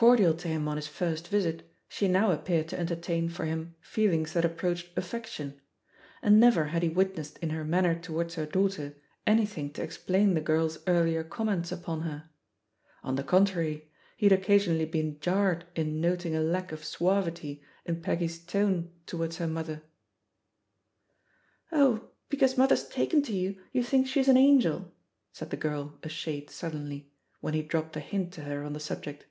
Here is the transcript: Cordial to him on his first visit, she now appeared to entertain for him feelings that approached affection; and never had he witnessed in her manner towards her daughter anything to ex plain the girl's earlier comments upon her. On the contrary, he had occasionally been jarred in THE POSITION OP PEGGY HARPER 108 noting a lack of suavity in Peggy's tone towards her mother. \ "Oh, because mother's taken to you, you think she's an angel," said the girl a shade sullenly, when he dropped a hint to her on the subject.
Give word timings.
Cordial 0.00 0.34
to 0.34 0.46
him 0.46 0.68
on 0.68 0.76
his 0.76 0.86
first 0.86 1.26
visit, 1.26 1.68
she 1.88 2.06
now 2.06 2.30
appeared 2.30 2.68
to 2.68 2.78
entertain 2.78 3.28
for 3.28 3.46
him 3.46 3.74
feelings 3.80 4.32
that 4.32 4.44
approached 4.44 4.96
affection; 4.96 5.60
and 6.22 6.38
never 6.38 6.66
had 6.66 6.84
he 6.84 6.88
witnessed 6.88 7.36
in 7.38 7.50
her 7.50 7.64
manner 7.64 7.96
towards 7.96 8.36
her 8.36 8.46
daughter 8.46 8.94
anything 9.26 9.72
to 9.72 9.82
ex 9.82 9.98
plain 9.98 10.34
the 10.34 10.40
girl's 10.40 10.78
earlier 10.86 11.24
comments 11.24 11.72
upon 11.72 12.02
her. 12.02 12.30
On 13.02 13.16
the 13.16 13.24
contrary, 13.24 13.90
he 14.16 14.26
had 14.26 14.32
occasionally 14.32 14.84
been 14.84 15.18
jarred 15.18 15.64
in 15.74 16.00
THE 16.00 16.08
POSITION 16.08 16.12
OP 16.12 16.22
PEGGY 16.22 16.34
HARPER 16.36 16.44
108 16.46 16.46
noting 16.46 16.48
a 16.48 16.52
lack 16.52 16.70
of 16.70 16.84
suavity 16.84 17.62
in 17.84 18.00
Peggy's 18.00 18.38
tone 18.38 18.92
towards 19.04 19.38
her 19.38 19.48
mother. 19.48 19.82
\ 20.78 21.72
"Oh, 21.72 22.10
because 22.28 22.56
mother's 22.56 22.86
taken 22.86 23.20
to 23.22 23.34
you, 23.34 23.60
you 23.72 23.82
think 23.82 24.06
she's 24.06 24.28
an 24.28 24.36
angel," 24.36 24.92
said 25.32 25.50
the 25.50 25.56
girl 25.56 25.98
a 26.04 26.08
shade 26.08 26.50
sullenly, 26.50 27.10
when 27.40 27.54
he 27.54 27.62
dropped 27.62 27.96
a 27.96 28.00
hint 28.00 28.32
to 28.34 28.42
her 28.42 28.62
on 28.62 28.74
the 28.74 28.78
subject. 28.78 29.26